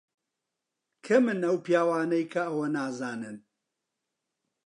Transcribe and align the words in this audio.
کەمن 1.05 1.39
ئەو 1.45 1.55
پیاوانەی 1.65 2.29
کە 2.33 2.41
ئەوە 2.47 2.67
نازانن. 2.75 3.37